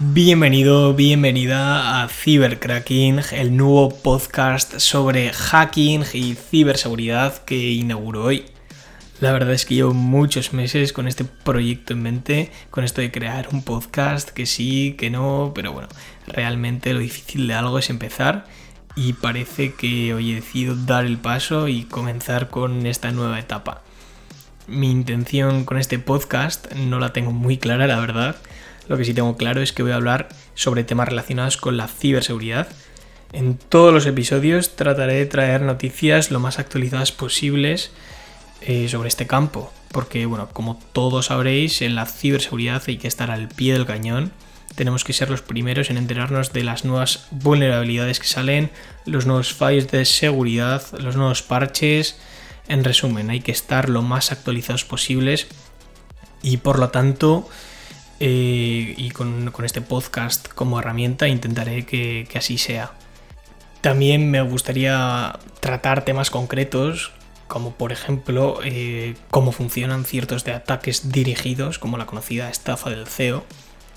Bienvenido, 0.00 0.92
bienvenida 0.92 2.02
a 2.02 2.08
Cybercracking, 2.08 3.20
el 3.30 3.56
nuevo 3.56 3.90
podcast 3.90 4.80
sobre 4.80 5.32
hacking 5.32 6.02
y 6.12 6.34
ciberseguridad 6.34 7.44
que 7.44 7.70
inauguro 7.70 8.24
hoy. 8.24 8.44
La 9.20 9.30
verdad 9.30 9.52
es 9.52 9.64
que 9.64 9.76
llevo 9.76 9.94
muchos 9.94 10.52
meses 10.52 10.92
con 10.92 11.06
este 11.06 11.22
proyecto 11.24 11.92
en 11.92 12.02
mente, 12.02 12.50
con 12.72 12.82
esto 12.82 13.02
de 13.02 13.12
crear 13.12 13.50
un 13.52 13.62
podcast, 13.62 14.30
que 14.30 14.46
sí, 14.46 14.96
que 14.98 15.10
no, 15.10 15.52
pero 15.54 15.72
bueno, 15.72 15.86
realmente 16.26 16.92
lo 16.92 16.98
difícil 16.98 17.46
de 17.46 17.54
algo 17.54 17.78
es 17.78 17.88
empezar 17.88 18.46
y 18.96 19.12
parece 19.12 19.74
que 19.74 20.12
hoy 20.12 20.32
he 20.32 20.34
decidido 20.34 20.74
dar 20.74 21.04
el 21.04 21.18
paso 21.18 21.68
y 21.68 21.84
comenzar 21.84 22.50
con 22.50 22.84
esta 22.86 23.12
nueva 23.12 23.38
etapa. 23.38 23.84
Mi 24.66 24.90
intención 24.90 25.64
con 25.64 25.78
este 25.78 26.00
podcast 26.00 26.72
no 26.72 26.98
la 26.98 27.12
tengo 27.12 27.30
muy 27.30 27.58
clara, 27.58 27.86
la 27.86 28.00
verdad 28.00 28.34
lo 28.88 28.96
que 28.96 29.04
sí 29.04 29.14
tengo 29.14 29.36
claro 29.36 29.62
es 29.62 29.72
que 29.72 29.82
voy 29.82 29.92
a 29.92 29.96
hablar 29.96 30.28
sobre 30.54 30.84
temas 30.84 31.08
relacionados 31.08 31.56
con 31.56 31.76
la 31.76 31.88
ciberseguridad. 31.88 32.68
En 33.32 33.56
todos 33.56 33.92
los 33.92 34.06
episodios 34.06 34.76
trataré 34.76 35.14
de 35.14 35.26
traer 35.26 35.62
noticias 35.62 36.30
lo 36.30 36.40
más 36.40 36.58
actualizadas 36.58 37.10
posibles 37.10 37.90
eh, 38.60 38.88
sobre 38.88 39.08
este 39.08 39.26
campo, 39.26 39.72
porque 39.90 40.26
bueno, 40.26 40.48
como 40.52 40.80
todos 40.92 41.26
sabréis, 41.26 41.82
en 41.82 41.94
la 41.94 42.06
ciberseguridad 42.06 42.82
hay 42.86 42.98
que 42.98 43.08
estar 43.08 43.30
al 43.30 43.48
pie 43.48 43.72
del 43.72 43.86
cañón. 43.86 44.32
Tenemos 44.74 45.04
que 45.04 45.12
ser 45.12 45.30
los 45.30 45.42
primeros 45.42 45.90
en 45.90 45.98
enterarnos 45.98 46.52
de 46.52 46.64
las 46.64 46.84
nuevas 46.84 47.26
vulnerabilidades 47.30 48.20
que 48.20 48.26
salen, 48.26 48.70
los 49.06 49.26
nuevos 49.26 49.52
fallos 49.52 49.90
de 49.90 50.04
seguridad, 50.04 50.82
los 50.98 51.16
nuevos 51.16 51.42
parches. 51.42 52.18
En 52.68 52.84
resumen, 52.84 53.30
hay 53.30 53.40
que 53.40 53.52
estar 53.52 53.88
lo 53.88 54.02
más 54.02 54.32
actualizados 54.32 54.84
posibles 54.84 55.46
y 56.42 56.58
por 56.58 56.78
lo 56.78 56.90
tanto 56.90 57.48
eh, 58.26 58.94
y 58.96 59.10
con, 59.10 59.52
este 59.64 59.82
podcast 59.82 60.48
como 60.48 60.80
herramienta 60.80 61.28
intentaré 61.28 61.84
que, 61.84 62.26
así 62.34 62.56
sea. 62.56 62.94
También 63.82 64.30
me 64.30 64.40
gustaría 64.40 65.38
tratar 65.60 66.06
temas 66.06 66.30
concretos, 66.30 67.12
como 67.48 67.74
por 67.74 67.92
ejemplo 67.92 68.60
eh, 68.64 69.14
cómo 69.30 69.52
funcionan 69.52 70.06
ciertos 70.06 70.42
de 70.42 70.52
ataques 70.52 71.12
dirigidos, 71.12 71.78
como 71.78 71.98
la 71.98 72.06
conocida 72.06 72.48
estafa 72.48 72.88
del 72.88 73.06
CEO, 73.06 73.44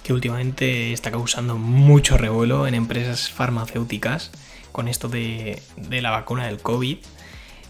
que 0.04 0.12
últimamente 0.12 0.92
está 0.92 1.10
causando 1.10 1.56
mucho 1.58 2.18
revuelo 2.18 2.68
en 2.68 2.74
empresas 2.74 3.30
farmacéuticas 3.30 4.32
con 4.74 4.90
esto 4.90 5.08
de, 5.08 5.62
la 5.90 6.12
vacuna 6.12 6.48
del 6.48 6.60
COVID. 6.60 6.98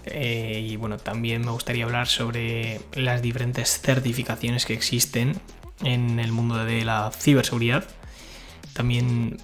Eh, 0.05 0.65
y 0.67 0.75
bueno, 0.77 0.97
también 0.97 1.45
me 1.45 1.51
gustaría 1.51 1.85
hablar 1.85 2.07
sobre 2.07 2.81
las 2.93 3.21
diferentes 3.21 3.79
certificaciones 3.79 4.65
que 4.65 4.73
existen 4.73 5.39
en 5.83 6.19
el 6.19 6.31
mundo 6.31 6.63
de 6.63 6.83
la 6.85 7.11
ciberseguridad. 7.11 7.85
También 8.73 9.37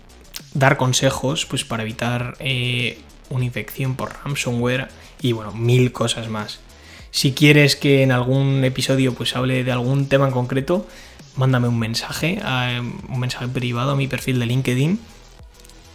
dar 0.54 0.78
consejos 0.78 1.46
pues, 1.46 1.64
para 1.64 1.84
evitar 1.84 2.36
eh, 2.40 3.00
una 3.30 3.46
infección 3.46 3.96
por 3.96 4.14
ransomware 4.24 4.90
y 5.22 5.32
bueno, 5.32 5.52
mil 5.54 5.92
cosas 5.92 6.30
más. 6.30 6.60
Si 7.12 7.34
quieres 7.34 7.76
que 7.76 8.04
en 8.04 8.12
algún 8.12 8.64
episodio 8.64 9.14
pues 9.14 9.36
hable 9.36 9.64
de 9.64 9.72
algún 9.72 10.08
tema 10.08 10.26
en 10.26 10.32
concreto, 10.32 10.88
mándame 11.36 11.68
un 11.68 11.80
mensaje, 11.80 12.42
un 13.08 13.20
mensaje 13.20 13.48
privado 13.48 13.92
a 13.92 13.96
mi 13.96 14.08
perfil 14.08 14.40
de 14.40 14.46
LinkedIn. 14.48 15.00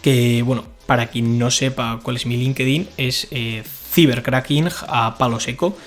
Que 0.01 0.41
bueno, 0.43 0.63
para 0.85 1.07
quien 1.07 1.37
no 1.37 1.51
sepa 1.51 1.99
cuál 2.03 2.15
es 2.15 2.25
mi 2.25 2.37
LinkedIn, 2.37 2.87
es 2.97 3.27
eh, 3.31 3.63
cibercracking 3.91 4.69
a 4.87 5.17
palo 5.17 5.39
seco. 5.39 5.77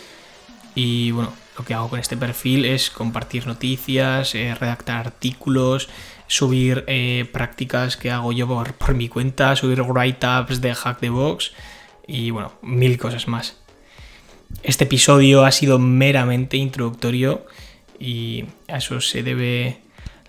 Y 0.75 1.11
bueno, 1.13 1.33
lo 1.57 1.65
que 1.65 1.75
hago 1.75 1.89
con 1.89 1.99
este 2.01 2.17
perfil 2.17 2.65
es 2.65 2.91
compartir 2.91 3.47
noticias, 3.47 4.35
eh, 4.35 4.55
redactar 4.55 5.07
artículos, 5.07 5.89
subir 6.27 6.85
eh, 6.87 7.29
prácticas 7.31 7.97
que 7.97 8.11
hago 8.11 8.33
yo 8.33 8.49
por, 8.49 8.95
mi 8.95 9.09
cuenta, 9.09 9.55
subir 9.57 9.83
write-ups 9.83 10.61
de 10.61 10.75
Hack 10.75 11.01
the 11.01 11.11
Box 11.11 11.53
y 12.07 12.31
bueno, 12.31 12.53
mil 12.63 12.97
cosas 12.99 13.29
más. 13.29 13.59
Este 14.63 14.85
episodio 14.85 15.45
ha 15.45 15.53
sido 15.53 15.79
meramente 15.79 16.57
introductorio 16.57 17.47
y 17.99 18.45
a 18.69 18.79
eso 18.79 19.01
se 19.01 19.23
debe 19.23 19.83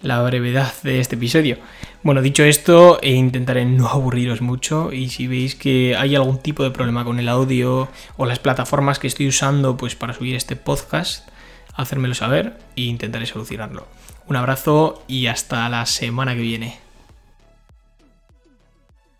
la 0.03 0.21
brevedad 0.21 0.71
de 0.83 0.99
este 0.99 1.15
episodio. 1.15 1.57
Bueno, 2.03 2.21
dicho 2.21 2.43
esto, 2.43 2.99
eh, 3.01 3.11
intentaré 3.11 3.65
no 3.65 3.87
aburriros 3.87 4.41
mucho 4.41 4.91
y 4.91 5.09
si 5.09 5.27
veis 5.27 5.55
que 5.55 5.95
hay 5.97 6.15
algún 6.15 6.39
tipo 6.39 6.63
de 6.63 6.71
problema 6.71 7.05
con 7.05 7.19
el 7.19 7.29
audio 7.29 7.87
o 8.17 8.25
las 8.25 8.39
plataformas 8.39 8.99
que 8.99 9.07
estoy 9.07 9.29
usando 9.29 9.77
pues 9.77 9.95
para 9.95 10.13
subir 10.13 10.35
este 10.35 10.57
podcast, 10.57 11.29
hacérmelo 11.73 12.13
saber 12.13 12.59
e 12.75 12.81
intentaré 12.81 13.25
solucionarlo. 13.25 13.87
Un 14.27 14.35
abrazo 14.35 15.03
y 15.07 15.27
hasta 15.27 15.67
la 15.69 15.85
semana 15.85 16.35
que 16.35 16.41
viene. 16.41 16.82